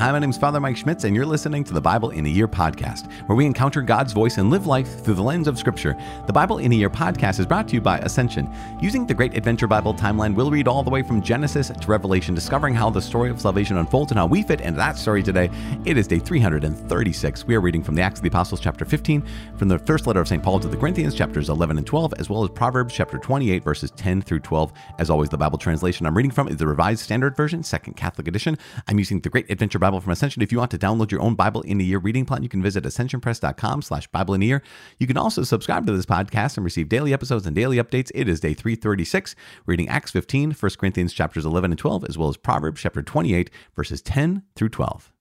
[0.00, 2.28] Hi, my name is Father Mike Schmitz, and you're listening to the Bible in a
[2.30, 5.94] Year podcast, where we encounter God's voice and live life through the lens of Scripture.
[6.26, 8.50] The Bible in a Year podcast is brought to you by Ascension.
[8.80, 12.34] Using the Great Adventure Bible timeline, we'll read all the way from Genesis to Revelation,
[12.34, 15.50] discovering how the story of salvation unfolds and how we fit into that story today.
[15.84, 17.46] It is day 336.
[17.46, 19.22] We are reading from the Acts of the Apostles, chapter 15,
[19.58, 20.42] from the first letter of St.
[20.42, 23.90] Paul to the Corinthians, chapters 11 and 12, as well as Proverbs, chapter 28, verses
[23.90, 24.72] 10 through 12.
[24.98, 28.26] As always, the Bible translation I'm reading from is the Revised Standard Version, Second Catholic
[28.26, 28.56] Edition.
[28.88, 30.42] I'm using the Great Adventure Bible from Ascension.
[30.42, 32.62] If you want to download your own Bible in a Year reading plan, you can
[32.62, 34.62] visit ascensionpress.com slash Bible in a Year.
[34.98, 38.12] You can also subscribe to this podcast and receive daily episodes and daily updates.
[38.14, 39.34] It is day 336,
[39.64, 43.50] reading Acts 15, 1 Corinthians chapters 11 and 12, as well as Proverbs chapter 28,
[43.74, 45.12] verses 10 through 12.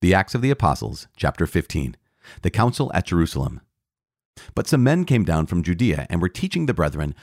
[0.00, 1.96] The Acts of the Apostles, chapter 15.
[2.40, 3.60] The Council at Jerusalem.
[4.54, 7.14] But some men came down from Judea and were teaching the brethren,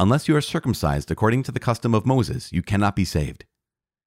[0.00, 3.44] Unless you are circumcised according to the custom of Moses, you cannot be saved.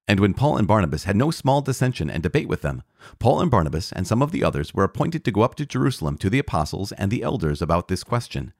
[0.08, 2.82] And when Paul and Barnabas had no small dissension and debate with them,
[3.18, 6.18] Paul and Barnabas and some of the others were appointed to go up to Jerusalem
[6.18, 8.52] to the apostles and the elders about this question.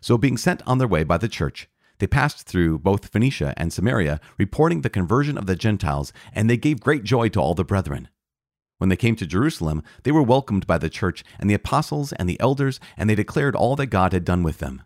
[0.00, 3.72] So, being sent on their way by the church, they passed through both Phoenicia and
[3.72, 7.64] Samaria, reporting the conversion of the Gentiles, and they gave great joy to all the
[7.64, 8.08] brethren.
[8.76, 12.28] When they came to Jerusalem, they were welcomed by the church and the apostles and
[12.28, 14.82] the elders, and they declared all that God had done with them.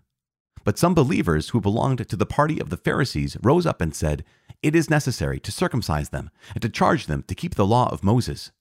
[0.64, 4.24] But some believers who belonged to the party of the Pharisees rose up and said,
[4.62, 8.04] It is necessary to circumcise them and to charge them to keep the law of
[8.04, 8.52] Moses.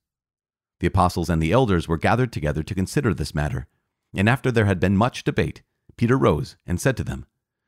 [0.79, 3.67] The apostles and the elders were gathered together to consider this matter.
[4.13, 5.61] And after there had been much debate,
[5.97, 7.25] Peter rose and said to them,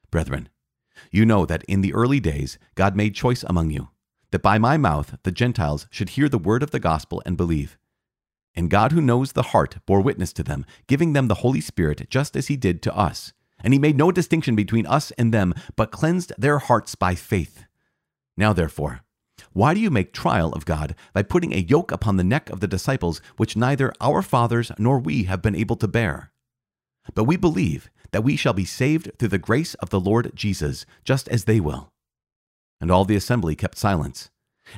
[0.09, 0.49] Brethren,
[1.11, 3.89] you know that in the early days God made choice among you,
[4.31, 7.77] that by my mouth the Gentiles should hear the word of the gospel and believe.
[8.55, 12.09] And God, who knows the heart, bore witness to them, giving them the Holy Spirit
[12.09, 15.53] just as he did to us and he made no distinction between us and them,
[15.75, 17.63] but cleansed their hearts by faith.
[18.35, 19.01] Now, therefore,
[19.51, 22.59] why do you make trial of God by putting a yoke upon the neck of
[22.59, 26.31] the disciples which neither our fathers nor we have been able to bear?
[27.13, 30.85] But we believe that we shall be saved through the grace of the Lord Jesus,
[31.03, 31.89] just as they will.
[32.79, 34.29] And all the assembly kept silence.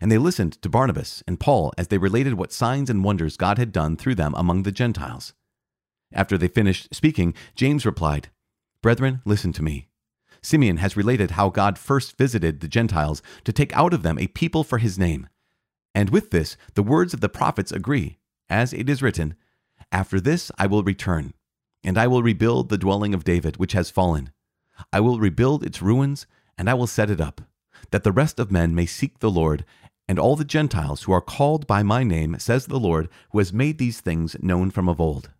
[0.02, 3.58] And they listened to Barnabas and Paul as they related what signs and wonders God
[3.58, 5.34] had done through them among the Gentiles.
[6.14, 8.30] After they finished speaking, James replied,
[8.82, 9.88] Brethren, listen to me.
[10.46, 14.28] Simeon has related how God first visited the Gentiles to take out of them a
[14.28, 15.28] people for his name.
[15.96, 19.34] And with this, the words of the prophets agree, as it is written
[19.92, 21.34] After this I will return,
[21.84, 24.32] and I will rebuild the dwelling of David, which has fallen.
[24.94, 26.28] I will rebuild its ruins,
[26.60, 27.42] and I will set it up,
[27.90, 29.66] that the rest of men may seek the Lord,
[30.08, 33.52] and all the Gentiles who are called by my name, says the Lord, who has
[33.52, 35.32] made these things known from of old.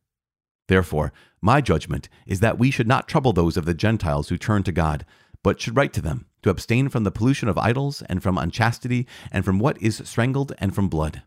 [0.68, 1.14] Therefore,
[1.46, 4.72] my judgment is that we should not trouble those of the Gentiles who turn to
[4.72, 5.06] God,
[5.44, 9.06] but should write to them to abstain from the pollution of idols, and from unchastity,
[9.32, 11.22] and from what is strangled, and from blood.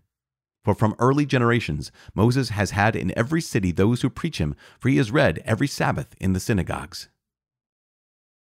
[0.65, 4.89] For from early generations Moses has had in every city those who preach him, for
[4.89, 7.09] he is read every Sabbath in the synagogues.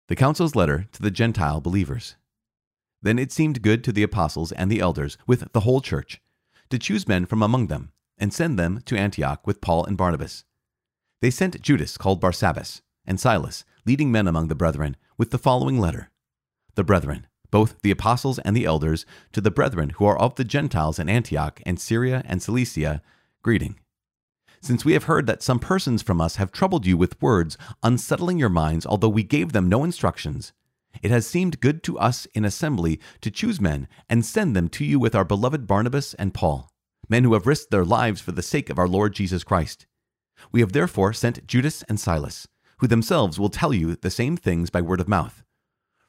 [0.07, 2.15] The Council's letter to the Gentile believers.
[3.03, 6.21] Then it seemed good to the apostles and the elders, with the whole church,
[6.71, 10.43] to choose men from among them, and send them to Antioch with Paul and Barnabas
[11.21, 15.79] they sent Judas, called Barsabbas, and Silas, leading men among the brethren, with the following
[15.79, 16.11] letter
[16.75, 20.43] The brethren, both the apostles and the elders, to the brethren who are of the
[20.43, 23.01] Gentiles in Antioch and Syria and Cilicia,
[23.41, 23.79] greeting.
[24.61, 28.37] Since we have heard that some persons from us have troubled you with words, unsettling
[28.37, 30.51] your minds, although we gave them no instructions,
[31.01, 34.85] it has seemed good to us in assembly to choose men and send them to
[34.85, 36.69] you with our beloved Barnabas and Paul,
[37.07, 39.86] men who have risked their lives for the sake of our Lord Jesus Christ.
[40.51, 42.47] We have therefore sent Judas and Silas,
[42.79, 45.43] who themselves will tell you the same things by word of mouth.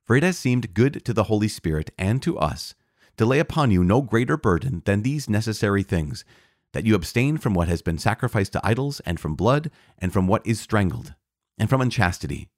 [0.05, 2.75] For it has seemed good to the Holy Spirit and to us
[3.19, 6.25] to lay upon you no greater burden than these necessary things
[6.73, 10.27] that you abstain from what has been sacrificed to idols, and from blood, and from
[10.27, 11.15] what is strangled,
[11.59, 12.49] and from unchastity.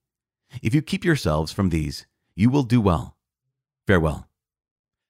[0.61, 2.05] If you keep yourselves from these,
[2.35, 3.15] you will do well.
[3.87, 4.27] Farewell.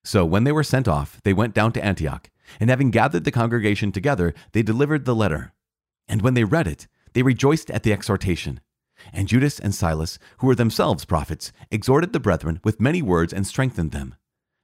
[0.03, 2.29] So when they were sent off, they went down to Antioch,
[2.59, 5.53] and having gathered the congregation together, they delivered the letter.
[6.11, 8.59] And when they read it, they rejoiced at the exhortation.
[9.13, 13.47] And Judas and Silas, who were themselves prophets, exhorted the brethren with many words and
[13.47, 14.15] strengthened them.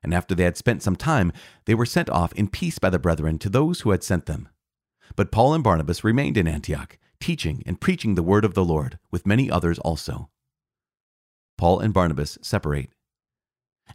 [0.03, 1.31] And after they had spent some time,
[1.63, 4.49] they were sent off in peace by the brethren to those who had sent them.
[5.15, 8.99] But Paul and Barnabas remained in Antioch, teaching and preaching the word of the Lord,
[9.09, 10.29] with many others also.
[11.57, 12.89] Paul and Barnabas separate.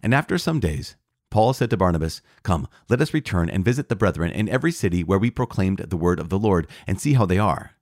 [0.02, 0.96] And after some days,
[1.32, 5.02] Paul said to Barnabas, Come, let us return and visit the brethren in every city
[5.02, 7.72] where we proclaimed the word of the Lord, and see how they are.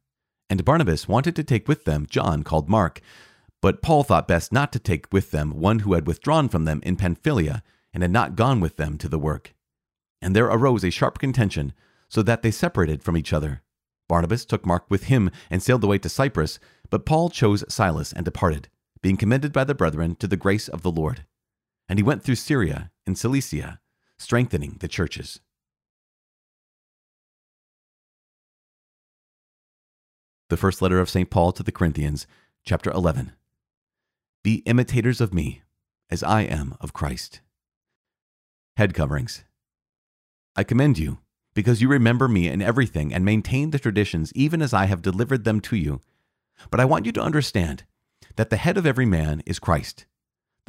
[0.49, 3.01] And Barnabas wanted to take with them John called Mark.
[3.61, 6.79] But Paul thought best not to take with them one who had withdrawn from them
[6.85, 9.53] in Pamphylia, and had not gone with them to the work.
[10.23, 11.73] And there arose a sharp contention,
[12.09, 13.63] so that they separated from each other.
[14.09, 18.25] Barnabas took Mark with him and sailed away to Cyprus, but Paul chose Silas and
[18.25, 18.69] departed,
[19.03, 21.25] being commended by the brethren to the grace of the Lord.
[21.91, 23.81] And he went through Syria and Cilicia,
[24.17, 25.41] strengthening the churches.
[30.51, 31.29] The first letter of St.
[31.29, 32.29] Paul to the Corinthians,
[32.65, 33.33] chapter 11.
[34.45, 35.63] Be imitators of me,
[36.09, 37.41] as I am of Christ.
[38.77, 39.43] Head coverings.
[40.55, 41.19] I commend you,
[41.55, 45.43] because you remember me in everything and maintain the traditions even as I have delivered
[45.43, 46.01] them to you.
[46.71, 47.83] But I want you to understand
[48.37, 50.07] that the head of every man is Christ,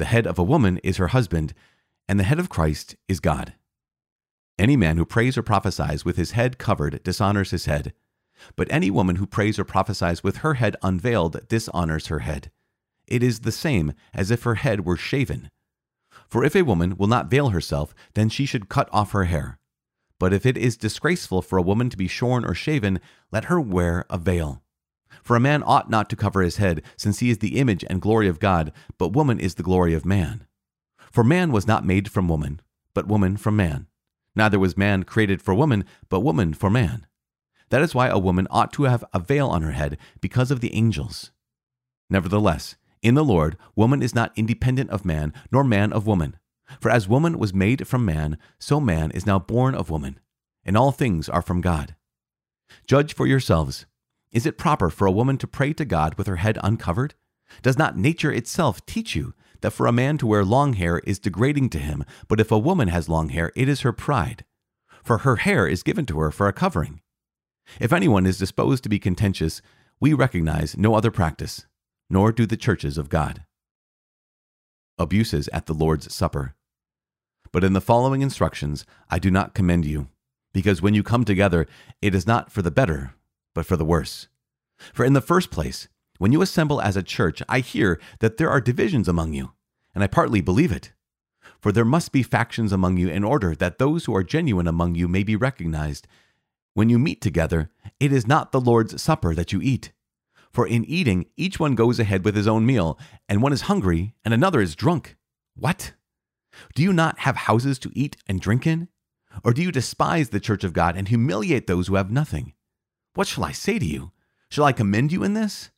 [0.02, 1.54] the head of a woman is her husband,
[2.08, 3.52] and the head of Christ is God.
[4.58, 7.92] Any man who prays or prophesies with his head covered dishonors his head,
[8.56, 12.50] but any woman who prays or prophesies with her head unveiled dishonors her head.
[13.06, 15.52] It is the same as if her head were shaven.
[16.28, 19.60] For if a woman will not veil herself, then she should cut off her hair.
[20.18, 22.98] But if it is disgraceful for a woman to be shorn or shaven,
[23.30, 24.64] let her wear a veil.
[25.22, 28.02] For a man ought not to cover his head, since he is the image and
[28.02, 30.46] glory of God, but woman is the glory of man.
[31.10, 32.60] For man was not made from woman,
[32.92, 33.86] but woman from man.
[34.34, 37.06] Neither was man created for woman, but woman for man.
[37.70, 40.60] That is why a woman ought to have a veil on her head, because of
[40.60, 41.30] the angels.
[42.10, 46.36] Nevertheless, in the Lord, woman is not independent of man, nor man of woman.
[46.80, 50.18] For as woman was made from man, so man is now born of woman,
[50.64, 51.94] and all things are from God.
[52.86, 53.86] Judge for yourselves.
[54.32, 57.14] Is it proper for a woman to pray to God with her head uncovered?
[57.60, 61.18] Does not nature itself teach you that for a man to wear long hair is
[61.18, 64.44] degrading to him, but if a woman has long hair, it is her pride?
[65.04, 67.00] For her hair is given to her for a covering.
[67.78, 69.60] If anyone is disposed to be contentious,
[70.00, 71.66] we recognize no other practice,
[72.08, 73.44] nor do the churches of God.
[74.98, 76.54] Abuses at the Lord's Supper.
[77.52, 80.08] But in the following instructions, I do not commend you,
[80.54, 81.66] because when you come together,
[82.00, 83.14] it is not for the better,
[83.54, 84.28] but for the worse.
[84.92, 85.88] For in the first place,
[86.18, 89.52] when you assemble as a church, I hear that there are divisions among you,
[89.94, 90.92] and I partly believe it.
[91.60, 94.94] For there must be factions among you in order that those who are genuine among
[94.94, 96.06] you may be recognized.
[96.74, 97.70] When you meet together,
[98.00, 99.92] it is not the Lord's Supper that you eat.
[100.52, 104.14] For in eating, each one goes ahead with his own meal, and one is hungry,
[104.24, 105.16] and another is drunk.
[105.54, 105.92] What?
[106.74, 108.88] Do you not have houses to eat and drink in?
[109.44, 112.52] Or do you despise the church of God and humiliate those who have nothing?
[113.14, 114.12] What shall I say to you?
[114.48, 115.70] Shall I commend you in this?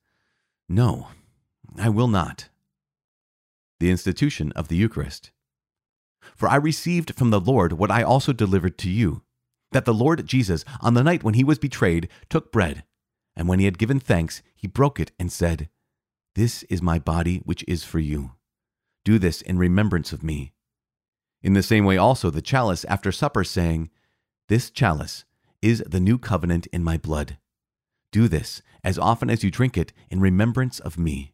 [0.69, 1.09] No,
[1.77, 2.49] I will not.
[3.81, 5.31] The institution of the Eucharist.
[6.37, 9.23] For I received from the Lord what I also delivered to you
[9.75, 12.85] that the Lord Jesus, on the night when he was betrayed, took bread,
[13.37, 15.69] and when he had given thanks, he broke it and said,
[16.37, 18.33] This is my body which is for you.
[19.05, 20.53] Do this in remembrance of me.
[21.43, 23.91] In the same way, also, the chalice after supper, saying,
[24.49, 25.25] This chalice
[25.65, 27.39] is the new covenant in my blood.
[28.13, 31.33] Do this as often as you drink it in remembrance of me.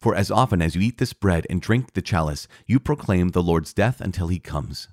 [0.00, 3.42] For as often as you eat this bread and drink the chalice, you proclaim the
[3.42, 4.86] Lord's death until he comes.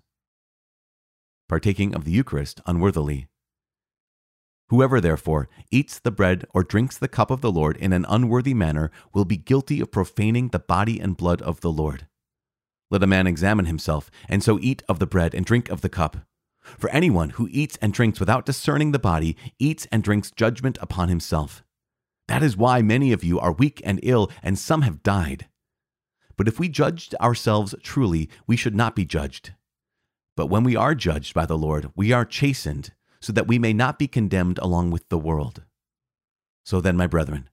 [1.48, 3.28] Partaking of the Eucharist unworthily.
[4.70, 8.56] Whoever, therefore, eats the bread or drinks the cup of the Lord in an unworthy
[8.56, 12.08] manner will be guilty of profaning the body and blood of the Lord.
[12.90, 15.90] Let a man examine himself, and so eat of the bread and drink of the
[15.90, 16.26] cup.
[16.78, 21.10] For anyone who eats and drinks without discerning the body eats and drinks judgment upon
[21.10, 21.64] himself.
[22.28, 25.48] That is why many of you are weak and ill, and some have died.
[26.36, 29.54] But if we judged ourselves truly, we should not be judged.
[30.36, 33.74] But when we are judged by the Lord, we are chastened, so that we may
[33.74, 35.64] not be condemned along with the world.
[36.64, 37.50] So then, my brethren,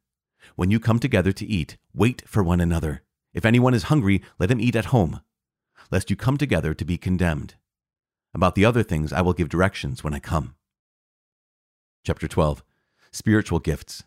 [0.56, 3.02] when you come together to eat, wait for one another.
[3.32, 5.20] If anyone is hungry, let him eat at home,
[5.90, 7.54] lest you come together to be condemned.
[8.34, 10.56] About the other things I will give directions when I come.
[12.04, 12.64] Chapter 12
[13.12, 14.02] Spiritual Gifts.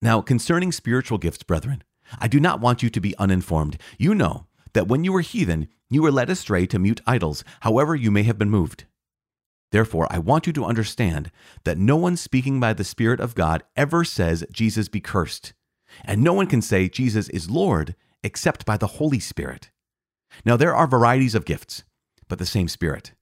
[0.00, 1.84] Now, concerning spiritual gifts, brethren,
[2.18, 3.78] I do not want you to be uninformed.
[3.98, 7.94] You know that when you were heathen, you were led astray to mute idols, however
[7.94, 8.84] you may have been moved.
[9.72, 11.30] Therefore, I want you to understand
[11.64, 15.52] that no one speaking by the Spirit of God ever says, Jesus be cursed.
[16.04, 19.70] And no one can say, Jesus is Lord, except by the Holy Spirit.
[20.44, 21.84] Now, there are varieties of gifts,
[22.28, 23.12] but the same Spirit.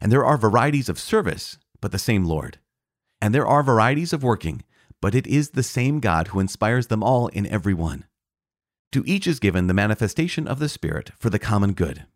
[0.00, 2.58] And there are varieties of service, but the same Lord.
[3.20, 4.62] And there are varieties of working,
[5.00, 8.04] but it is the same God who inspires them all in every one.
[8.92, 12.06] To each is given the manifestation of the Spirit for the common good.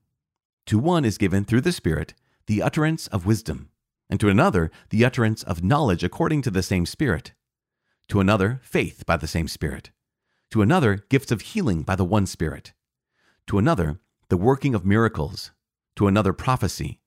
[0.66, 2.14] To one is given through the Spirit
[2.46, 3.70] the utterance of wisdom,
[4.08, 7.32] and to another the utterance of knowledge according to the same Spirit.
[8.08, 9.90] To another, faith by the same Spirit
[10.54, 12.72] to another, gifts of healing by the one Spirit,
[13.44, 13.98] to another,
[14.28, 15.50] the working of miracles,
[15.96, 17.00] to another, prophecy,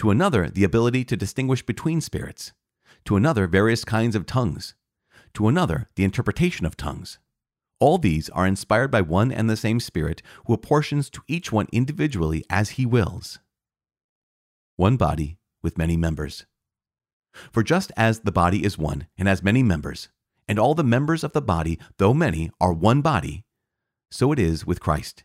[0.00, 2.54] to another, the ability to distinguish between spirits,
[3.04, 4.74] to another, various kinds of tongues,
[5.34, 7.18] to another, the interpretation of tongues.
[7.80, 11.66] All these are inspired by one and the same Spirit, who apportions to each one
[11.70, 13.40] individually as he wills.
[14.76, 16.46] One body with many members.
[17.52, 20.08] For just as the body is one and has many members,
[20.48, 23.44] and all the members of the body, though many, are one body,
[24.10, 25.24] so it is with Christ.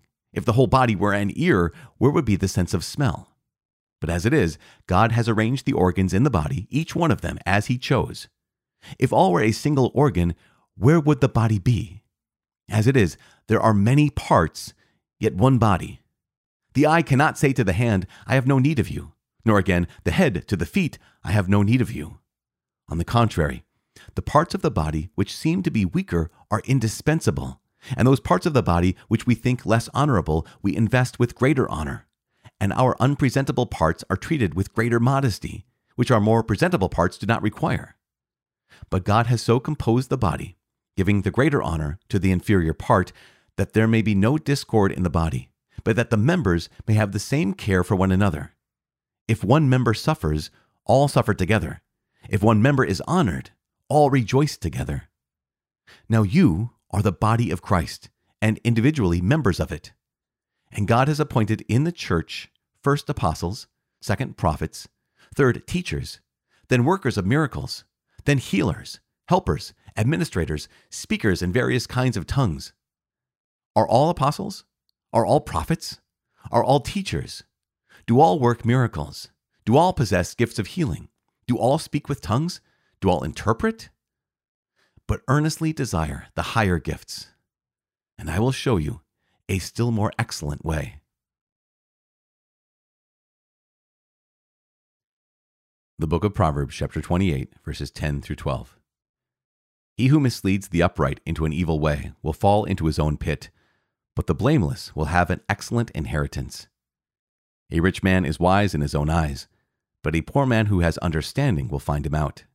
[0.33, 3.35] If the whole body were an ear, where would be the sense of smell?
[3.99, 4.57] But as it is,
[4.87, 8.27] God has arranged the organs in the body, each one of them, as He chose.
[8.97, 10.35] If all were a single organ,
[10.75, 12.01] where would the body be?
[12.69, 14.73] As it is, there are many parts,
[15.19, 16.01] yet one body.
[16.73, 19.11] The eye cannot say to the hand, I have no need of you,
[19.45, 22.19] nor again the head to the feet, I have no need of you.
[22.89, 23.63] On the contrary,
[24.15, 27.60] the parts of the body which seem to be weaker are indispensable,
[27.95, 31.69] and those parts of the body which we think less honorable we invest with greater
[31.69, 32.07] honor,
[32.59, 37.25] and our unpresentable parts are treated with greater modesty, which our more presentable parts do
[37.25, 37.95] not require.
[38.89, 40.57] But God has so composed the body,
[40.95, 43.11] giving the greater honor to the inferior part,
[43.57, 45.49] that there may be no discord in the body,
[45.83, 48.53] but that the members may have the same care for one another.
[49.27, 50.51] If one member suffers,
[50.85, 51.81] all suffer together.
[52.29, 53.51] If one member is honored,
[53.87, 55.09] all rejoice together.
[56.07, 58.09] Now you are the body of Christ,
[58.41, 59.93] and individually members of it.
[60.71, 62.49] And God has appointed in the church
[62.81, 63.67] first apostles,
[64.01, 64.87] second prophets,
[65.35, 66.19] third teachers,
[66.69, 67.83] then workers of miracles
[68.25, 72.73] then healers, helpers, administrators, speakers in various kinds of tongues.
[73.75, 74.65] Are all apostles?
[75.13, 75.99] Are all prophets?
[76.51, 77.43] Are all teachers?
[78.05, 79.29] Do all work miracles?
[79.65, 81.09] Do all possess gifts of healing?
[81.47, 82.61] Do all speak with tongues?
[82.99, 83.89] Do all interpret?
[85.07, 87.27] But earnestly desire the higher gifts,
[88.17, 89.01] and I will show you
[89.49, 91.01] a still more excellent way.
[95.99, 98.79] The book of Proverbs, chapter 28, verses 10 through 12.
[99.97, 103.51] He who misleads the upright into an evil way will fall into his own pit,
[104.15, 106.67] but the blameless will have an excellent inheritance.
[107.71, 109.47] A rich man is wise in his own eyes,
[110.01, 112.45] but a poor man who has understanding will find him out.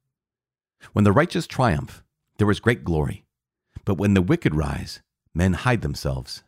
[0.92, 2.02] When the righteous triumph,
[2.38, 3.24] there is great glory,
[3.84, 5.00] but when the wicked rise,
[5.34, 6.42] men hide themselves.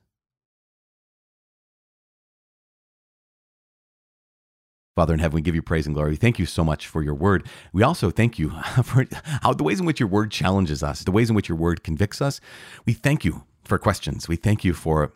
[4.99, 6.17] Father in heaven, we give you praise and glory.
[6.17, 7.47] Thank you so much for your word.
[7.73, 8.51] We also thank you
[8.83, 9.07] for
[9.43, 11.85] how the ways in which your word challenges us, the ways in which your word
[11.85, 12.41] convicts us.
[12.85, 14.27] We thank you for questions.
[14.27, 15.13] We thank you for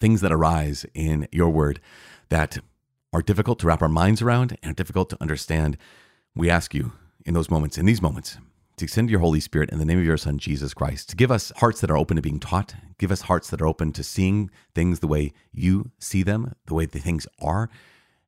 [0.00, 1.78] things that arise in your word
[2.30, 2.56] that
[3.12, 5.76] are difficult to wrap our minds around and difficult to understand.
[6.34, 6.92] We ask you
[7.26, 8.38] in those moments, in these moments,
[8.78, 11.30] to send your Holy Spirit in the name of your Son, Jesus Christ, to give
[11.30, 14.02] us hearts that are open to being taught, give us hearts that are open to
[14.02, 17.68] seeing things the way you see them, the way the things are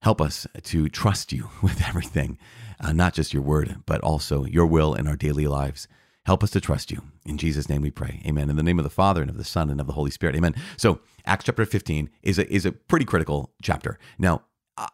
[0.03, 2.39] Help us to trust you with everything,
[2.81, 5.89] uh, not just your word, but also your will in our daily lives.
[6.27, 7.03] Help us to trust you.
[7.25, 8.23] In Jesus' name we pray.
[8.27, 8.51] Amen.
[8.51, 10.37] In the name of the Father and of the Son and of the Holy Spirit.
[10.37, 10.55] Amen.
[10.77, 13.99] So, Acts chapter 15 is a, is a pretty critical chapter.
[14.19, 14.43] Now,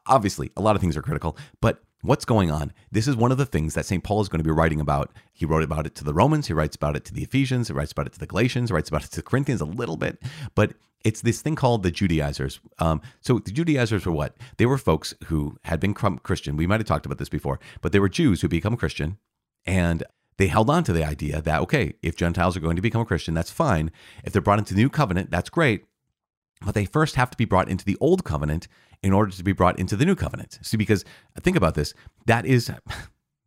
[0.07, 2.73] obviously, a lot of things are critical, but what's going on?
[2.91, 4.03] This is one of the things that St.
[4.03, 5.13] Paul is going to be writing about.
[5.33, 7.75] He wrote about it to the Romans, he writes about it to the Ephesians, he
[7.75, 9.97] writes about it to the Galatians, he writes about it to the Corinthians a little
[9.97, 10.23] bit,
[10.55, 10.75] but
[11.05, 12.59] it's this thing called the Judaizers.
[12.79, 14.37] Um, so the Judaizers were what?
[14.57, 16.57] They were folks who had been Christian.
[16.57, 19.19] We might have talked about this before, but they were Jews who become Christian,
[19.65, 20.03] and
[20.37, 23.07] they held on to the idea that okay, if Gentiles are going to become a
[23.07, 23.91] Christian, that's fine.
[24.25, 25.85] If they're brought into the new covenant, that's great.
[26.65, 28.67] But they first have to be brought into the old covenant
[29.07, 30.59] in order to be brought into the new covenant.
[30.63, 31.05] See, because
[31.41, 31.95] think about this,
[32.27, 32.71] that is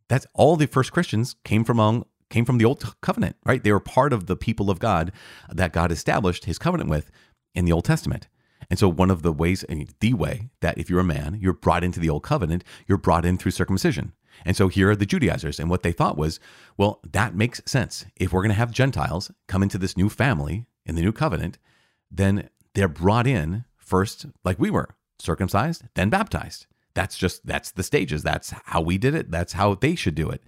[0.08, 3.62] that's all the first Christians came from among came from the old covenant, right?
[3.62, 5.12] They were part of the people of God
[5.52, 7.10] that God established his covenant with
[7.54, 8.28] in the Old Testament.
[8.70, 9.64] And so, one of the ways,
[9.98, 13.24] the way that if you're a man, you're brought into the Old Covenant, you're brought
[13.24, 14.12] in through circumcision.
[14.44, 15.58] And so, here are the Judaizers.
[15.58, 16.38] And what they thought was,
[16.76, 18.06] well, that makes sense.
[18.16, 21.58] If we're going to have Gentiles come into this new family in the new covenant,
[22.10, 24.90] then they're brought in first, like we were,
[25.20, 26.66] circumcised, then baptized.
[26.94, 28.22] That's just, that's the stages.
[28.22, 29.30] That's how we did it.
[29.30, 30.42] That's how they should do it.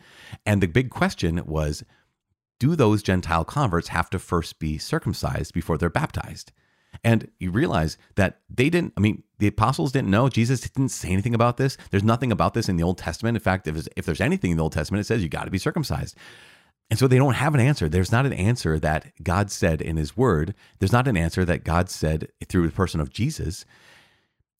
[0.44, 1.84] And the big question was,
[2.58, 6.52] do those Gentile converts have to first be circumcised before they're baptized?
[7.02, 10.28] And you realize that they didn't, I mean, the apostles didn't know.
[10.28, 11.76] Jesus didn't say anything about this.
[11.90, 13.36] There's nothing about this in the Old Testament.
[13.36, 15.50] In fact, if, if there's anything in the Old Testament, it says you got to
[15.50, 16.16] be circumcised.
[16.90, 17.88] And so they don't have an answer.
[17.88, 20.54] There's not an answer that God said in his word.
[20.78, 23.64] There's not an answer that God said through the person of Jesus.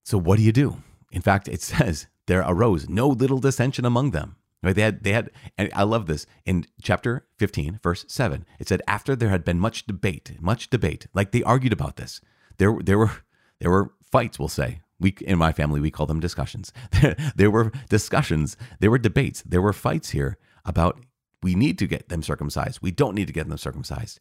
[0.02, 0.82] So what do you do?
[1.11, 4.37] In fact, it says there arose no little dissension among them.
[4.62, 4.76] Right?
[4.76, 8.47] They had, they had, and I love this in chapter 15, verse 7.
[8.61, 12.21] It said, after there had been much debate, much debate, like they argued about this.
[12.59, 13.11] There, there were,
[13.59, 14.80] there were fights, we'll say.
[15.00, 16.73] We, in my family, we call them discussions.
[17.02, 21.00] there there were discussions, there were debates, there were fights here about
[21.42, 22.78] we need to get them circumcised.
[22.82, 24.21] We don't need to get them circumcised.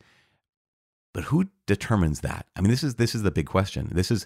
[1.14, 2.46] But who determines that?
[2.56, 3.90] I mean, this is this is the big question.
[3.92, 4.26] This is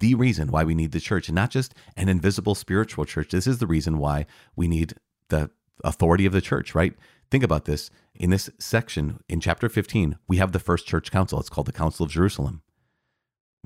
[0.00, 3.30] the reason why we need the church, and not just an invisible spiritual church.
[3.30, 4.26] This is the reason why
[4.56, 4.94] we need
[5.28, 5.50] the
[5.84, 6.94] authority of the church, right?
[7.30, 7.90] Think about this.
[8.14, 11.40] In this section, in chapter 15, we have the first church council.
[11.40, 12.62] It's called the Council of Jerusalem.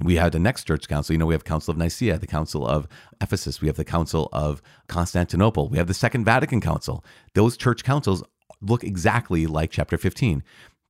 [0.00, 1.12] We had the next church council.
[1.12, 2.86] You know, we have Council of Nicaea, the Council of
[3.20, 7.04] Ephesus, we have the Council of Constantinople, we have the Second Vatican Council.
[7.34, 8.22] Those church councils
[8.60, 10.42] look exactly like chapter 15.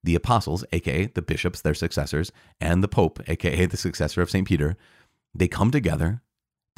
[0.04, 4.46] The apostles, aka the bishops, their successors, and the Pope, aka the successor of St.
[4.46, 4.76] Peter,
[5.34, 6.22] they come together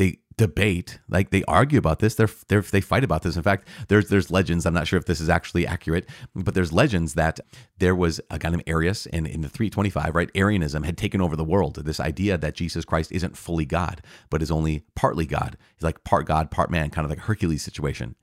[0.01, 2.15] they debate, like they argue about this.
[2.15, 3.37] They're, they're they fight about this.
[3.37, 4.65] In fact, there's there's legends.
[4.65, 7.39] I'm not sure if this is actually accurate, but there's legends that
[7.77, 10.31] there was a guy named Arius in, in the 325, right?
[10.35, 11.85] Arianism had taken over the world.
[11.85, 14.01] This idea that Jesus Christ isn't fully God,
[14.31, 15.59] but is only partly God.
[15.77, 18.17] He's like part God, part man, kind of like Hercules situation.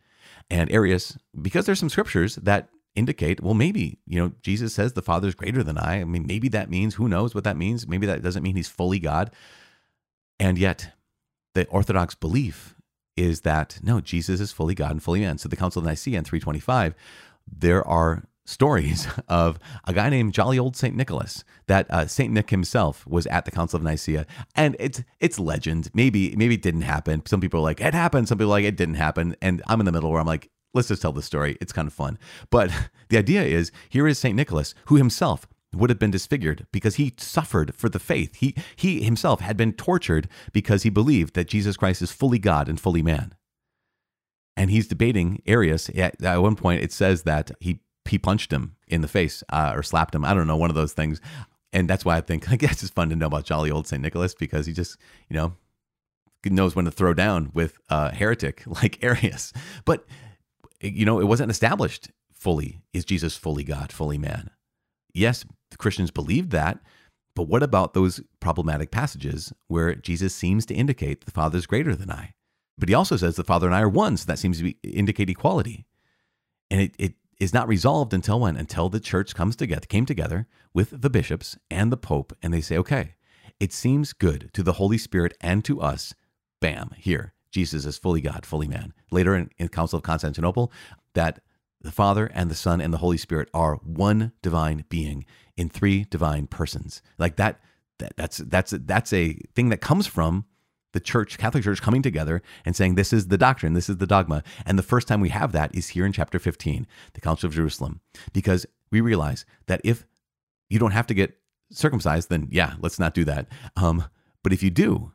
[0.50, 5.02] And Arius, because there's some scriptures that indicate, well, maybe, you know, Jesus says the
[5.02, 6.02] Father's greater than I.
[6.02, 7.88] I mean, maybe that means, who knows what that means?
[7.88, 9.32] Maybe that doesn't mean he's fully God.
[10.40, 10.94] And yet,
[11.54, 12.76] the Orthodox belief
[13.16, 15.38] is that no, Jesus is fully God and fully man.
[15.38, 16.94] So the Council of Nicaea in 325,
[17.48, 22.50] there are stories of a guy named jolly old Saint Nicholas that uh, Saint Nick
[22.50, 24.26] himself was at the Council of Nicaea,
[24.56, 25.90] and it's it's legend.
[25.94, 27.24] Maybe maybe it didn't happen.
[27.26, 28.28] Some people are like it happened.
[28.28, 30.50] Some people are like it didn't happen, and I'm in the middle where I'm like.
[30.74, 31.58] Let's just tell the story.
[31.62, 32.18] It's kind of fun.
[32.50, 32.72] But
[33.10, 34.36] the idea is here is St.
[34.36, 38.36] Nicholas, who himself would have been disfigured because he suffered for the faith.
[38.36, 42.70] He, he himself had been tortured because he believed that Jesus Christ is fully God
[42.70, 43.36] and fully man.
[44.56, 45.90] And he's debating Arius.
[45.90, 49.74] At, at one point, it says that he, he punched him in the face uh,
[49.76, 50.26] or slapped him.
[50.26, 51.22] I don't know, one of those things.
[51.74, 54.02] And that's why I think, I guess it's fun to know about jolly old St.
[54.02, 54.98] Nicholas because he just,
[55.30, 55.54] you know,
[56.46, 59.54] knows when to throw down with a heretic like Arius.
[59.86, 60.06] But,
[60.82, 62.82] you know, it wasn't established fully.
[62.94, 64.52] Is Jesus fully God, fully man?
[65.14, 66.80] Yes, the Christians believed that,
[67.36, 71.96] but what about those problematic passages where Jesus seems to indicate the Father is greater
[71.96, 72.34] than I?
[72.78, 74.78] But he also says the Father and I are one, so that seems to be,
[74.84, 75.86] indicate equality.
[76.70, 78.56] And it, it is not resolved until when?
[78.56, 82.62] Until the church comes together, came together with the bishops and the Pope, and they
[82.62, 83.16] say, okay,
[83.60, 86.14] it seems good to the Holy Spirit and to us.
[86.62, 88.94] Bam, here, Jesus is fully God, fully man.
[89.10, 90.72] Later in, in Council of Constantinople,
[91.16, 91.40] that
[91.82, 96.04] the Father and the Son and the Holy Spirit are one divine being in three
[96.04, 97.02] divine persons.
[97.18, 97.60] Like that,
[97.98, 100.46] that that's that's that's a thing that comes from
[100.94, 104.06] the church, Catholic Church coming together and saying this is the doctrine, this is the
[104.06, 104.44] dogma.
[104.64, 107.56] And the first time we have that is here in chapter 15, the Council of
[107.56, 108.02] Jerusalem,
[108.34, 110.06] because we realize that if
[110.70, 111.38] you don't have to get
[111.72, 113.48] circumcised, then yeah, let's not do that.
[113.76, 114.04] Um,
[114.44, 115.14] but if you do,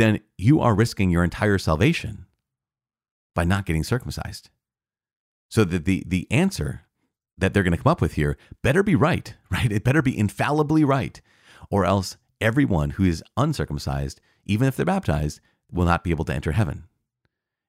[0.00, 2.26] then you are risking your entire salvation
[3.34, 4.50] by not getting circumcised.
[5.48, 6.82] So that the the answer
[7.38, 9.70] that they're going to come up with here better be right, right?
[9.70, 11.20] It better be infallibly right,
[11.70, 15.40] or else everyone who is uncircumcised, even if they're baptized,
[15.72, 16.84] will not be able to enter heaven.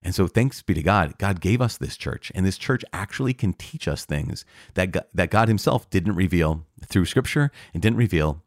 [0.04, 3.34] And so, thanks be to God, God gave us this church, and this church actually
[3.34, 7.98] can teach us things that God, that God Himself didn't reveal through Scripture and didn't
[7.98, 8.44] reveal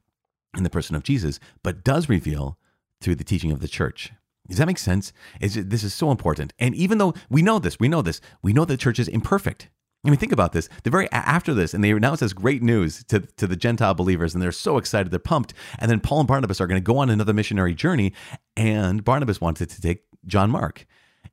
[0.57, 2.59] in the person of Jesus, but does reveal
[3.05, 4.13] through the teaching of the church.
[4.49, 5.13] Does that make sense?
[5.41, 6.53] Is this is so important.
[6.59, 9.71] And even though we know this, we know this, we know the church is imperfect.
[10.05, 10.69] I mean, think about this.
[10.83, 14.35] The very after this, and they announce this great news to, to the Gentile believers,
[14.35, 15.55] and they're so excited, they're pumped.
[15.79, 18.13] And then Paul and Barnabas are going to go on another missionary journey,
[18.55, 20.85] and Barnabas wanted to take John Mark,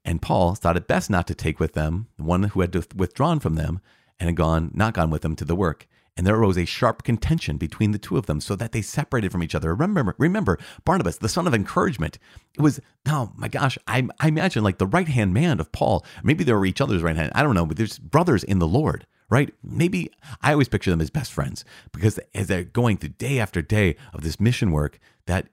[0.05, 3.41] and Paul thought it best not to take with them the one who had withdrawn
[3.41, 3.81] from them
[4.19, 7.03] and had gone not gone with them to the work and there arose a sharp
[7.03, 9.73] contention between the two of them so that they separated from each other.
[9.73, 12.19] Remember, remember Barnabas, the son of encouragement.
[12.55, 16.05] It was, oh my gosh, I, I imagine like the right hand man of Paul.
[16.23, 17.31] Maybe they were each other's right hand.
[17.33, 19.53] I don't know, but there's brothers in the Lord, right?
[19.63, 23.61] Maybe I always picture them as best friends because as they're going through day after
[23.61, 25.47] day of this mission work, that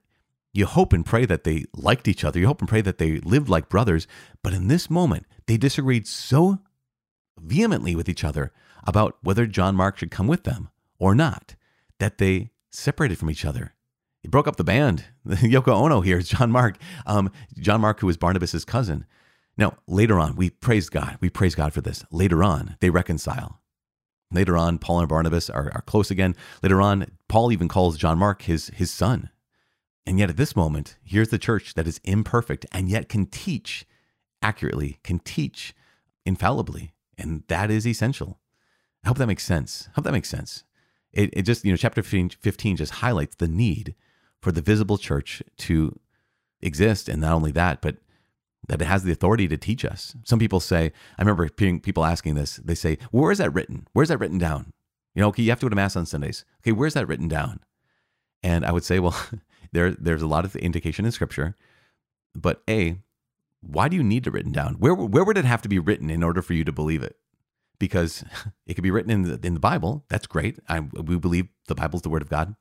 [0.53, 2.41] you hope and pray that they liked each other.
[2.41, 4.09] You hope and pray that they lived like brothers.
[4.43, 6.59] But in this moment, they disagreed so
[7.39, 8.53] vehemently with each other
[8.89, 11.55] about whether John Mark should come with them or not,
[11.99, 13.75] that they separated from each other.
[14.23, 15.05] He broke up the band.
[15.27, 16.79] Yoko Ono here is John Mark.
[17.05, 19.05] Um, John Mark, who was Barnabas's cousin.
[19.59, 21.19] Now, later on, we praise God.
[21.21, 22.03] We praise God for this.
[22.11, 23.61] Later on, they reconcile.
[24.33, 26.35] Later on, Paul and Barnabas are, are close again.
[26.63, 29.29] Later on, Paul even calls John Mark his, his son.
[30.07, 33.85] And yet, at this moment, here's the church that is imperfect and yet can teach
[34.41, 35.75] accurately, can teach
[36.25, 36.93] infallibly.
[37.19, 38.39] And that is essential.
[39.05, 39.89] I hope that makes sense.
[39.89, 40.65] I hope that makes sense.
[41.13, 43.95] It, it just, you know, chapter 15 just highlights the need
[44.41, 45.99] for the visible church to
[46.61, 47.09] exist.
[47.09, 47.97] And not only that, but
[48.69, 50.15] that it has the authority to teach us.
[50.25, 53.87] Some people say, I remember people asking this, they say, where is that written?
[53.93, 54.73] Where's that written down?
[55.15, 56.45] You know, okay, you have to go to Mass on Sundays.
[56.61, 57.61] Okay, where's that written down?
[58.43, 59.19] And I would say, well,
[59.73, 61.57] there, there's a lot of indication in Scripture,
[62.35, 62.99] but A,
[63.61, 64.75] why do you need it written down?
[64.75, 67.17] Where, where would it have to be written in order for you to believe it?
[67.79, 68.25] Because
[68.67, 70.05] it could be written in the, in the Bible.
[70.09, 70.59] That's great.
[70.69, 72.57] I, we believe the Bible is the Word of God.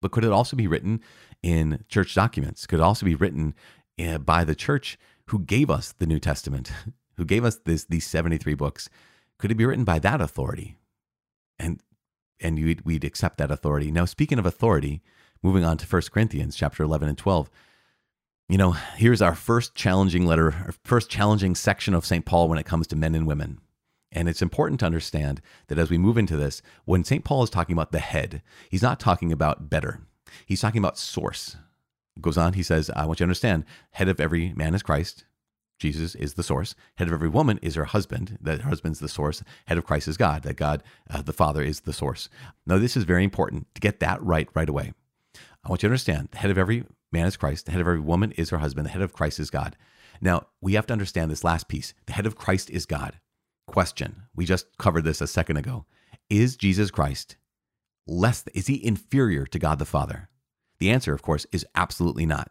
[0.00, 1.00] But could it also be written
[1.42, 2.66] in church documents?
[2.66, 3.54] Could it also be written
[4.00, 6.70] uh, by the church who gave us the New Testament,
[7.16, 8.88] who gave us this, these 73 books?
[9.38, 10.76] Could it be written by that authority?
[11.58, 11.82] And
[12.40, 13.90] and we'd, we'd accept that authority.
[13.90, 15.02] Now, speaking of authority,
[15.42, 17.50] moving on to 1 Corinthians chapter 11 and 12,
[18.48, 22.24] you know, here's our first challenging letter, our first challenging section of St.
[22.24, 23.58] Paul when it comes to men and women.
[24.10, 27.24] And it's important to understand that as we move into this, when St.
[27.24, 30.00] Paul is talking about the head, he's not talking about better.
[30.46, 31.56] He's talking about source.
[32.20, 35.24] goes on, he says, I want you to understand, head of every man is Christ.
[35.78, 36.74] Jesus is the source.
[36.96, 38.38] Head of every woman is her husband.
[38.40, 39.42] That husband's the source.
[39.66, 40.42] Head of Christ is God.
[40.42, 42.28] That God, uh, the Father, is the source.
[42.66, 44.92] Now, this is very important to get that right right away.
[45.64, 47.66] I want you to understand the head of every man is Christ.
[47.66, 48.86] The head of every woman is her husband.
[48.86, 49.76] The head of Christ is God.
[50.20, 51.94] Now, we have to understand this last piece.
[52.06, 53.20] The head of Christ is God.
[53.68, 54.22] Question.
[54.34, 55.84] We just covered this a second ago.
[56.30, 57.36] Is Jesus Christ
[58.06, 60.30] less, is he inferior to God the Father?
[60.80, 62.50] The answer, of course, is absolutely not.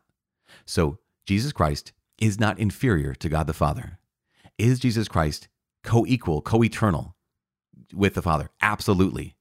[0.65, 3.99] So, Jesus Christ is not inferior to God the Father.
[4.59, 5.47] Is Jesus Christ
[5.83, 7.15] co equal, co eternal
[7.93, 8.51] with the Father?
[8.61, 9.35] Absolutely.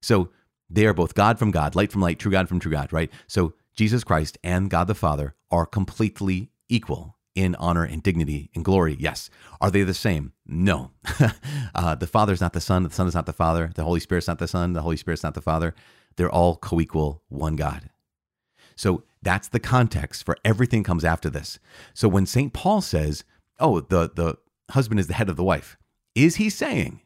[0.00, 0.30] So,
[0.70, 3.10] they are both God from God, light from light, true God from true God, right?
[3.26, 8.64] So, Jesus Christ and God the Father are completely equal in honor and dignity and
[8.64, 8.96] glory.
[8.98, 9.30] Yes.
[9.60, 10.32] Are they the same?
[10.44, 10.90] No.
[11.74, 12.82] uh, the Father is not the Son.
[12.82, 13.70] The Son is not the Father.
[13.76, 14.72] The Holy Spirit is not the Son.
[14.72, 15.72] The Holy Spirit is not the Father.
[16.16, 17.90] They're all co equal, one God.
[18.74, 21.60] So that's the context for everything comes after this.
[21.94, 22.52] So when St.
[22.52, 23.22] Paul says,
[23.60, 24.38] oh, the, the
[24.72, 25.76] husband is the head of the wife,
[26.16, 27.02] is he saying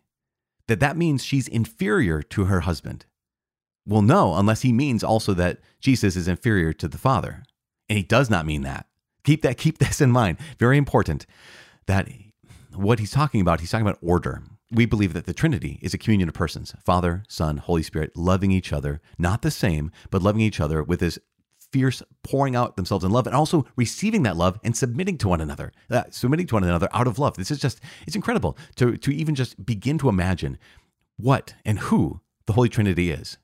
[0.66, 3.04] that that means she's inferior to her husband?
[3.86, 7.42] Well, no, unless he means also that Jesus is inferior to the Father.
[7.90, 8.86] And he does not mean that.
[9.24, 10.38] Keep that, keep this in mind.
[10.58, 11.26] Very important
[11.86, 12.08] that
[12.74, 14.42] what he's talking about, he's talking about order.
[14.70, 18.50] We believe that the Trinity is a communion of persons Father, Son, Holy Spirit, loving
[18.50, 21.18] each other, not the same, but loving each other with this
[21.72, 25.40] fierce pouring out themselves in love and also receiving that love and submitting to one
[25.40, 27.36] another, uh, submitting to one another out of love.
[27.36, 30.58] This is just, it's incredible to, to even just begin to imagine
[31.16, 33.38] what and who the Holy Trinity is.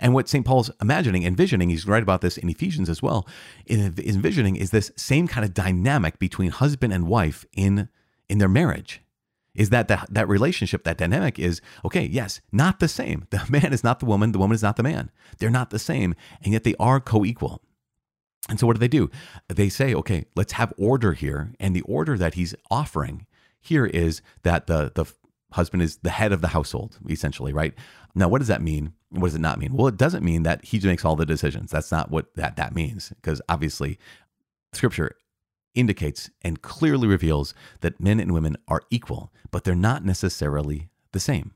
[0.00, 0.44] And what St.
[0.44, 3.26] Paul's imagining, envisioning, he's right about this in Ephesians as well,
[3.68, 7.88] envisioning is this same kind of dynamic between husband and wife in,
[8.28, 9.00] in their marriage.
[9.54, 13.26] Is that, that that relationship, that dynamic is, okay, yes, not the same.
[13.30, 15.10] The man is not the woman, the woman is not the man.
[15.38, 17.60] They're not the same, and yet they are co equal.
[18.48, 19.10] And so what do they do?
[19.48, 21.52] They say, okay, let's have order here.
[21.60, 23.26] And the order that he's offering
[23.60, 25.04] here is that the, the
[25.52, 27.74] husband is the head of the household, essentially, right?
[28.14, 28.92] Now, what does that mean?
[29.10, 29.74] What does it not mean?
[29.74, 31.70] Well, it doesn't mean that he makes all the decisions.
[31.70, 33.98] That's not what that, that means, because obviously,
[34.72, 35.16] scripture
[35.74, 41.20] indicates and clearly reveals that men and women are equal, but they're not necessarily the
[41.20, 41.52] same.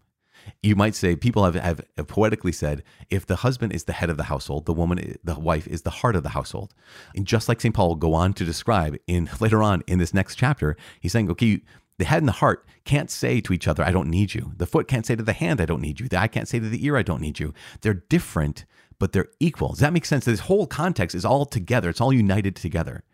[0.63, 4.17] You might say people have, have, poetically said if the husband is the head of
[4.17, 6.73] the household, the woman, the wife is the heart of the household.
[7.15, 7.75] And just like St.
[7.75, 11.31] Paul will go on to describe in later on in this next chapter, he's saying,
[11.33, 11.63] okay,
[11.99, 14.53] the head and the heart can't say to each other, I don't need you.
[14.57, 16.09] The foot can't say to the hand, I don't need you.
[16.09, 17.55] The eye can't say to the ear, I don't need you.
[17.81, 18.65] They're different,
[18.99, 19.71] but they're equal.
[19.71, 20.25] Does that make sense?
[20.25, 23.05] This whole context is all together, it's all united together.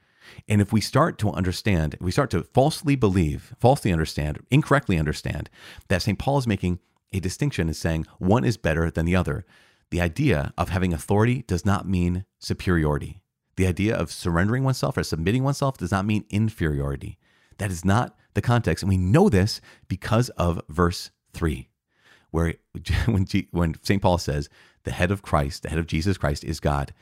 [0.48, 5.50] And if we start to understand, we start to falsely believe, falsely understand, incorrectly understand
[5.88, 6.18] that St.
[6.18, 6.78] Paul is making
[7.12, 9.44] a distinction is saying one is better than the other.
[9.90, 13.20] The idea of having authority does not mean superiority.
[13.56, 17.18] The idea of surrendering oneself or submitting oneself does not mean inferiority.
[17.58, 18.82] That is not the context.
[18.82, 21.68] And we know this because of verse 3,
[22.30, 22.54] where
[23.06, 24.02] when, G, when St.
[24.02, 24.48] Paul says,
[24.84, 26.92] the head of Christ, the head of Jesus Christ is God,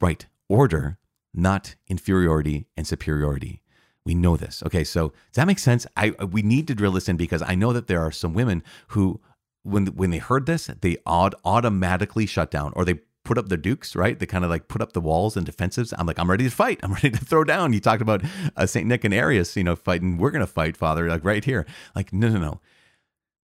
[0.00, 0.26] right?
[0.48, 0.98] Order,
[1.34, 3.62] not inferiority and superiority.
[4.04, 4.62] We know this.
[4.64, 5.86] Okay, so does that make sense?
[5.94, 8.32] I uh, we need to drill this in because I know that there are some
[8.32, 9.20] women who,
[9.64, 13.94] when when they heard this, they automatically shut down or they put up the dukes,
[13.94, 14.18] right?
[14.18, 15.92] They kind of like put up the walls and defensives.
[15.98, 16.80] I'm like, I'm ready to fight.
[16.82, 17.74] I'm ready to throw down.
[17.74, 18.24] You talked about
[18.56, 18.86] uh, St.
[18.86, 20.16] Nick and Arius, you know, fighting.
[20.16, 21.66] We're to fight, Father, like right here.
[21.94, 22.60] Like, no, no, no.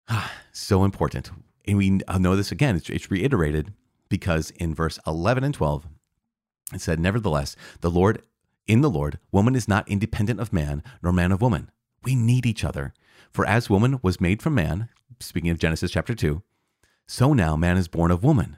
[0.08, 1.32] Ah, so important.
[1.68, 3.74] And we know this again, it's, it's reiterated
[4.08, 5.86] because in verse 11 and 12,
[6.74, 8.22] it said, Nevertheless, the Lord,
[8.66, 11.70] in the Lord, woman is not independent of man, nor man of woman.
[12.04, 12.94] We need each other.
[13.34, 14.88] For as woman was made from man,
[15.20, 16.42] speaking of Genesis chapter 2,
[17.06, 18.58] so now man is born of woman,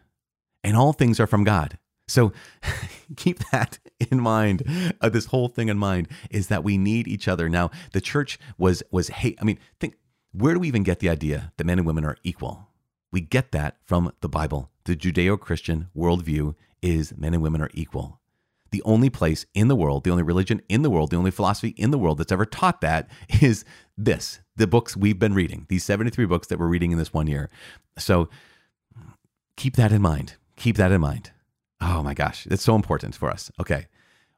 [0.65, 1.77] and all things are from God.
[2.07, 2.33] So
[3.15, 3.79] keep that
[4.11, 4.63] in mind.
[5.01, 7.49] Uh, this whole thing in mind is that we need each other.
[7.49, 9.37] Now, the church was was hate.
[9.41, 9.95] I mean, think
[10.31, 12.69] where do we even get the idea that men and women are equal?
[13.11, 14.69] We get that from the Bible.
[14.83, 18.19] The Judeo-Christian worldview is men and women are equal.
[18.71, 21.69] The only place in the world, the only religion in the world, the only philosophy
[21.77, 23.09] in the world that's ever taught that
[23.41, 23.63] is
[23.97, 27.27] this the books we've been reading, these 73 books that we're reading in this one
[27.27, 27.49] year.
[27.97, 28.29] So
[29.55, 30.35] keep that in mind.
[30.55, 31.31] Keep that in mind.
[31.81, 33.51] Oh my gosh, it's so important for us.
[33.59, 33.87] Okay.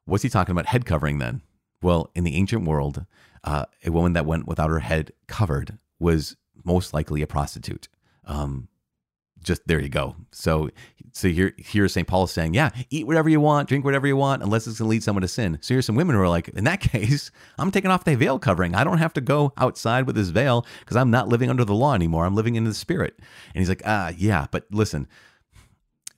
[0.06, 0.68] What's he talking about?
[0.68, 1.42] Head covering then?
[1.82, 3.06] Well, in the ancient world,
[3.44, 7.88] uh, a woman that went without her head covered was most likely a prostitute.
[8.26, 8.68] Um,
[9.44, 10.16] just there you go.
[10.32, 10.70] So
[11.14, 12.08] so here here St.
[12.08, 15.04] Paul saying, yeah, eat whatever you want, drink whatever you want, unless it's gonna lead
[15.04, 15.58] someone to sin.
[15.62, 18.40] So here's some women who are like, in that case, I'm taking off the veil
[18.40, 18.76] covering.
[18.76, 21.76] I don't have to go outside with this veil because I'm not living under the
[21.76, 22.26] law anymore.
[22.26, 23.16] I'm living in the spirit.
[23.20, 25.08] And he's like, ah, yeah, but listen,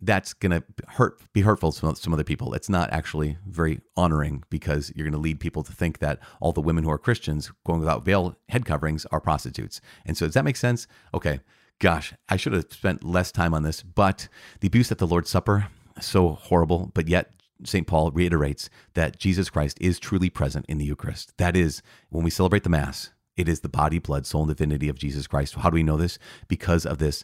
[0.02, 2.54] that's gonna hurt be hurtful to some other people.
[2.54, 6.62] It's not actually very honoring because you're gonna lead people to think that all the
[6.62, 9.82] women who are Christians going without veil head coverings are prostitutes.
[10.06, 10.88] And so does that make sense?
[11.14, 11.40] Okay
[11.80, 14.28] gosh, I should have spent less time on this, but
[14.60, 15.68] the abuse at the Lord's Supper,
[16.00, 17.32] so horrible, but yet
[17.66, 17.88] St.
[17.88, 21.34] Paul reiterates that Jesus Christ is truly present in the Eucharist.
[21.38, 24.90] That is, when we celebrate the Mass, it is the body, blood, soul, and divinity
[24.90, 25.56] of Jesus Christ.
[25.56, 26.20] How do we know this?
[26.48, 27.24] Because of this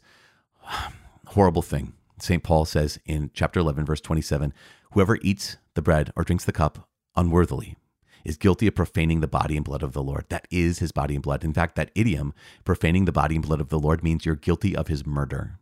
[1.28, 1.94] horrible thing.
[2.20, 2.44] St.
[2.44, 4.54] Paul says in chapter 11, verse 27
[4.92, 7.76] Whoever eats the bread or drinks the cup unworthily
[8.24, 10.26] is guilty of profaning the body and blood of the Lord.
[10.30, 11.44] That is his body and blood.
[11.44, 14.76] In fact, that idiom, profaning the body and blood of the Lord, means you're guilty
[14.76, 15.60] of his murder.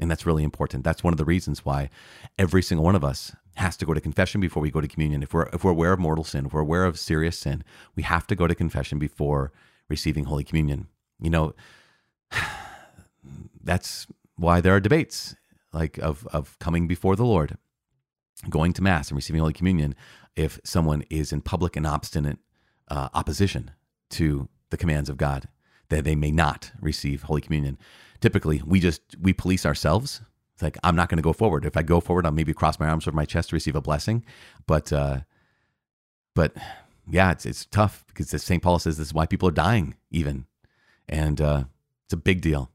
[0.00, 0.84] And that's really important.
[0.84, 1.90] That's one of the reasons why
[2.38, 5.22] every single one of us has to go to confession before we go to communion.
[5.22, 7.64] If we're if we're aware of mortal sin, if we're aware of serious sin,
[7.96, 9.52] we have to go to confession before
[9.88, 10.86] receiving Holy Communion.
[11.20, 11.54] You know,
[13.62, 15.34] that's why there are debates
[15.78, 17.56] like of of coming before the Lord,
[18.50, 19.94] going to Mass and receiving Holy Communion
[20.36, 22.38] if someone is in public and obstinate
[22.88, 23.70] uh, opposition
[24.10, 25.48] to the commands of God,
[25.88, 27.78] that they may not receive Holy Communion.
[28.20, 30.20] Typically, we just we police ourselves.
[30.54, 31.64] It's like I'm not going to go forward.
[31.64, 33.80] If I go forward, I'll maybe cross my arms over my chest to receive a
[33.80, 34.24] blessing.
[34.66, 35.20] But uh,
[36.34, 36.56] but
[37.08, 38.62] yeah, it's it's tough because St.
[38.62, 40.46] Paul says this is why people are dying, even,
[41.08, 41.64] and uh,
[42.04, 42.70] it's a big deal.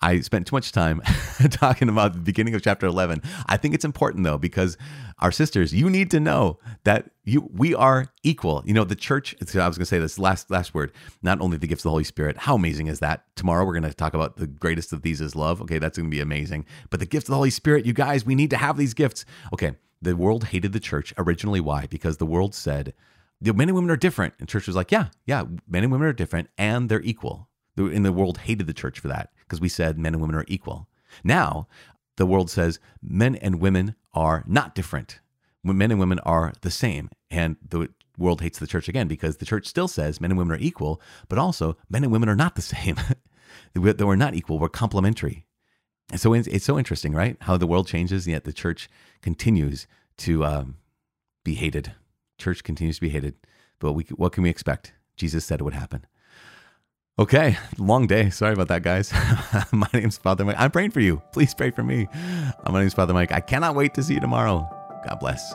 [0.00, 1.00] I spent too much time
[1.50, 3.22] talking about the beginning of chapter 11.
[3.46, 4.76] I think it's important though because
[5.18, 8.62] our sisters, you need to know that you we are equal.
[8.64, 11.58] You know, the church, I was going to say this last last word, not only
[11.58, 12.38] the gifts of the Holy Spirit.
[12.38, 13.24] How amazing is that?
[13.34, 15.60] Tomorrow we're going to talk about the greatest of these is love.
[15.62, 16.64] Okay, that's going to be amazing.
[16.90, 19.24] But the gift of the Holy Spirit, you guys, we need to have these gifts.
[19.52, 21.86] Okay, the world hated the church originally why?
[21.86, 22.94] Because the world said
[23.40, 24.34] the men and women are different.
[24.38, 27.48] And church was like, yeah, yeah, men and women are different and they're equal.
[27.86, 30.44] In the world hated the church for that because we said men and women are
[30.48, 30.88] equal.
[31.24, 31.68] Now,
[32.16, 35.20] the world says men and women are not different.
[35.62, 37.10] Men and women are the same.
[37.30, 40.56] And the world hates the church again because the church still says men and women
[40.56, 42.96] are equal, but also men and women are not the same.
[43.74, 45.44] that we're not equal, we're complementary.
[46.10, 47.36] And so it's so interesting, right?
[47.42, 48.88] How the world changes, and yet the church
[49.20, 49.86] continues
[50.18, 50.76] to um,
[51.44, 51.92] be hated.
[52.38, 53.34] Church continues to be hated.
[53.78, 54.94] But we, what can we expect?
[55.16, 56.06] Jesus said it would happen.
[57.18, 58.30] Okay, long day.
[58.30, 59.12] Sorry about that, guys.
[59.72, 60.54] My name's Father Mike.
[60.56, 61.20] I'm praying for you.
[61.32, 62.06] Please pray for me.
[62.64, 63.32] Uh, my name's Father Mike.
[63.32, 64.68] I cannot wait to see you tomorrow.
[65.04, 65.52] God bless.